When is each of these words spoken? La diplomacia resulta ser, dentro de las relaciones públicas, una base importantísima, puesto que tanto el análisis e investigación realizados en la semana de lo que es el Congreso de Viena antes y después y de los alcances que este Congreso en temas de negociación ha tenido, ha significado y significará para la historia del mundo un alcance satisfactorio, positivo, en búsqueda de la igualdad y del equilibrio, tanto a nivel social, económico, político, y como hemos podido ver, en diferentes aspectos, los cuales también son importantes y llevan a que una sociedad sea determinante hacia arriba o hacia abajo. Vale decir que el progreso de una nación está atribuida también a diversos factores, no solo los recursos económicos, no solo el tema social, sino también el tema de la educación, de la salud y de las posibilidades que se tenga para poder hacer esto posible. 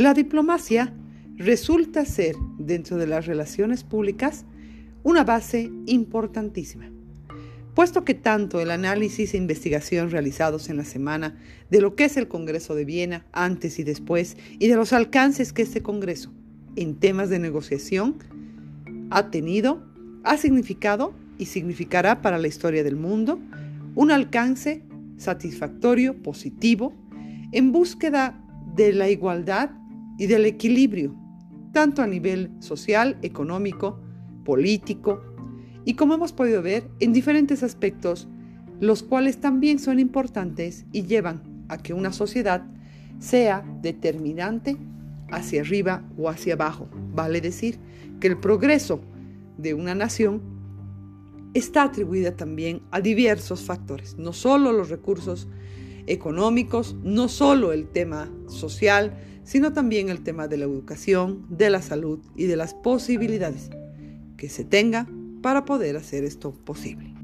La 0.00 0.14
diplomacia 0.14 0.94
resulta 1.36 2.06
ser, 2.06 2.34
dentro 2.56 2.96
de 2.96 3.06
las 3.06 3.26
relaciones 3.26 3.84
públicas, 3.84 4.46
una 5.02 5.24
base 5.24 5.70
importantísima, 5.84 6.90
puesto 7.74 8.02
que 8.02 8.14
tanto 8.14 8.62
el 8.62 8.70
análisis 8.70 9.34
e 9.34 9.36
investigación 9.36 10.10
realizados 10.10 10.70
en 10.70 10.78
la 10.78 10.86
semana 10.86 11.36
de 11.68 11.82
lo 11.82 11.96
que 11.96 12.06
es 12.06 12.16
el 12.16 12.28
Congreso 12.28 12.74
de 12.74 12.86
Viena 12.86 13.26
antes 13.32 13.78
y 13.78 13.84
después 13.84 14.38
y 14.58 14.68
de 14.68 14.76
los 14.76 14.94
alcances 14.94 15.52
que 15.52 15.60
este 15.60 15.82
Congreso 15.82 16.32
en 16.76 16.94
temas 16.94 17.28
de 17.28 17.38
negociación 17.38 18.16
ha 19.10 19.30
tenido, 19.30 19.86
ha 20.24 20.38
significado 20.38 21.12
y 21.36 21.44
significará 21.44 22.22
para 22.22 22.38
la 22.38 22.48
historia 22.48 22.82
del 22.82 22.96
mundo 22.96 23.38
un 23.94 24.12
alcance 24.12 24.82
satisfactorio, 25.18 26.22
positivo, 26.22 26.94
en 27.52 27.70
búsqueda 27.70 28.42
de 28.74 28.94
la 28.94 29.10
igualdad 29.10 29.72
y 30.20 30.26
del 30.26 30.44
equilibrio, 30.44 31.14
tanto 31.72 32.02
a 32.02 32.06
nivel 32.06 32.50
social, 32.58 33.16
económico, 33.22 33.98
político, 34.44 35.22
y 35.86 35.94
como 35.94 36.12
hemos 36.12 36.34
podido 36.34 36.60
ver, 36.60 36.90
en 37.00 37.14
diferentes 37.14 37.62
aspectos, 37.62 38.28
los 38.80 39.02
cuales 39.02 39.40
también 39.40 39.78
son 39.78 39.98
importantes 39.98 40.84
y 40.92 41.04
llevan 41.04 41.64
a 41.70 41.78
que 41.78 41.94
una 41.94 42.12
sociedad 42.12 42.66
sea 43.18 43.64
determinante 43.80 44.76
hacia 45.30 45.62
arriba 45.62 46.04
o 46.18 46.28
hacia 46.28 46.52
abajo. 46.52 46.86
Vale 47.14 47.40
decir 47.40 47.78
que 48.20 48.26
el 48.26 48.36
progreso 48.36 49.00
de 49.56 49.72
una 49.72 49.94
nación 49.94 50.42
está 51.54 51.84
atribuida 51.84 52.36
también 52.36 52.82
a 52.90 53.00
diversos 53.00 53.62
factores, 53.62 54.18
no 54.18 54.34
solo 54.34 54.70
los 54.70 54.90
recursos 54.90 55.48
económicos, 56.10 56.96
no 57.02 57.28
solo 57.28 57.72
el 57.72 57.88
tema 57.88 58.30
social, 58.48 59.16
sino 59.44 59.72
también 59.72 60.08
el 60.08 60.22
tema 60.22 60.48
de 60.48 60.56
la 60.56 60.64
educación, 60.64 61.46
de 61.48 61.70
la 61.70 61.82
salud 61.82 62.20
y 62.36 62.44
de 62.46 62.56
las 62.56 62.74
posibilidades 62.74 63.70
que 64.36 64.48
se 64.48 64.64
tenga 64.64 65.06
para 65.42 65.64
poder 65.64 65.96
hacer 65.96 66.24
esto 66.24 66.52
posible. 66.52 67.14